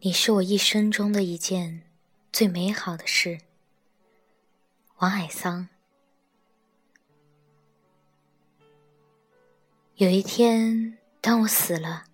[0.00, 1.82] 你是我一生中的一件
[2.32, 3.40] 最美好的事，
[4.98, 5.68] 王海桑。
[9.96, 12.04] 有一天，当我死了，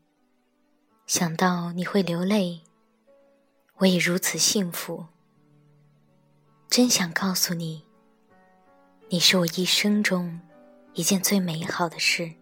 [1.07, 2.63] 想到你会流泪，
[3.77, 5.05] 我也如此幸福。
[6.71, 7.85] 真想告诉你，
[9.11, 10.41] 你是我一生中
[10.95, 12.33] 一件最美好的事。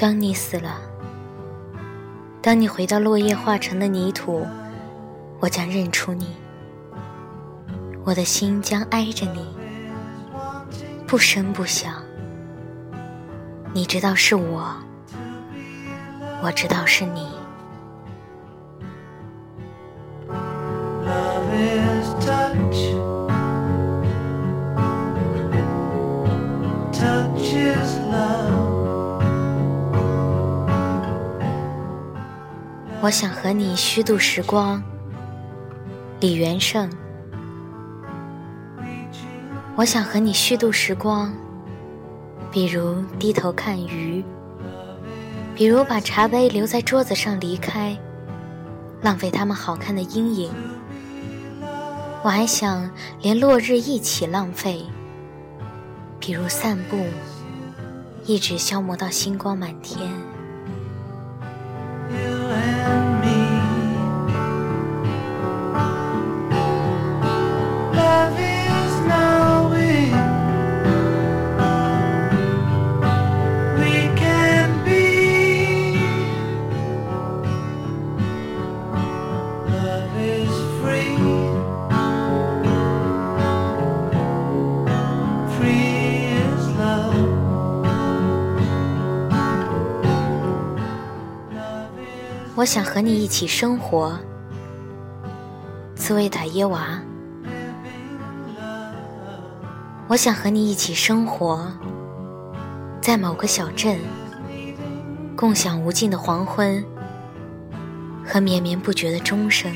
[0.00, 0.80] 当你死了，
[2.40, 4.46] 当你回到落叶化成的泥土，
[5.40, 6.36] 我将认出你，
[8.04, 9.44] 我的心将挨着你，
[11.04, 11.94] 不声不响。
[13.72, 14.72] 你知道是我，
[16.42, 17.26] 我知道是你。
[33.08, 34.82] 我想和你虚度时光，
[36.20, 36.90] 李元胜。
[39.76, 41.32] 我想和你虚度时光，
[42.52, 44.22] 比如低头看鱼，
[45.54, 47.96] 比如把茶杯留在桌子上离开，
[49.00, 50.52] 浪费他们好看的阴影。
[52.22, 52.90] 我还想
[53.22, 54.84] 连落日一起浪费，
[56.20, 57.06] 比如散步，
[58.26, 59.98] 一直消磨到星光满天。
[92.58, 94.18] 我想和你一起生活，
[95.94, 97.00] 茨维塔耶娃。
[100.08, 101.72] 我想和你一起生活，
[103.00, 104.00] 在某个小镇，
[105.36, 106.84] 共享无尽的黄昏
[108.26, 109.72] 和绵绵不绝的钟声。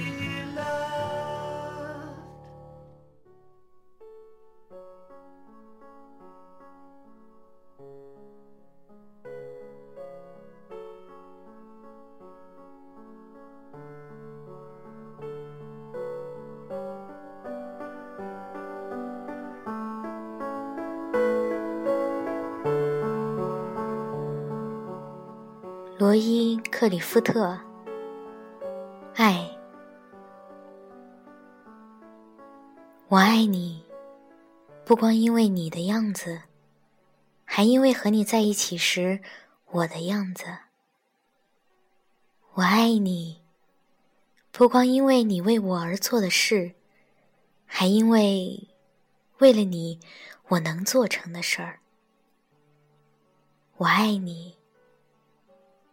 [26.02, 27.56] 罗伊·克里夫特，
[29.14, 29.48] 爱，
[33.06, 33.84] 我爱你，
[34.84, 36.42] 不光因为你的样子，
[37.44, 39.20] 还因为和你在一起时
[39.70, 40.44] 我的样子。
[42.54, 43.40] 我爱你，
[44.50, 46.72] 不光因为你为我而做的事，
[47.64, 48.68] 还因为
[49.38, 50.00] 为了你
[50.48, 51.78] 我能做成的事儿。
[53.76, 54.56] 我爱你。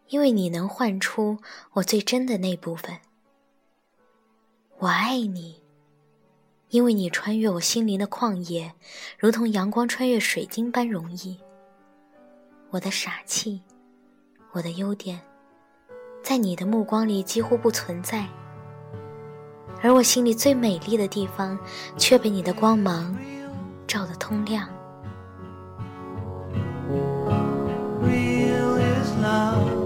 [0.09, 1.37] 因为你能唤出
[1.73, 2.97] 我最真的那部分，
[4.79, 5.61] 我爱你。
[6.69, 8.71] 因为你穿越我心灵的旷野，
[9.17, 11.39] 如同阳光穿越水晶般容易。
[12.69, 13.59] 我的傻气，
[14.51, 15.19] 我的优点，
[16.23, 18.27] 在你的目光里几乎不存在，
[19.81, 21.57] 而我心里最美丽的地方，
[21.97, 23.17] 却被你的光芒
[23.87, 24.69] 照得通亮。
[29.29, 29.78] asking